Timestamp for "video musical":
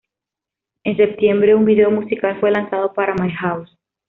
1.63-2.39